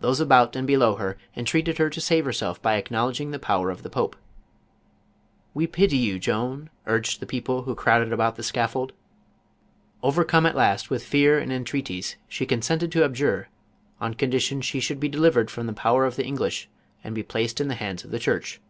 [0.00, 3.70] Those about and In low her, entreated her to save herself by acknowledging the po\vcr
[3.70, 4.14] of the j>opc.
[5.52, 8.42] 176 JOAN OF ARC." "We pity you, Joan," urged the people who crowded about the
[8.42, 8.94] scaffold.
[10.02, 13.50] Overcome at last with fear and en treaties she consented to abjure,
[14.00, 16.70] on condition she should be delivered from the power of the English
[17.04, 18.62] and be placed in the hands of the church.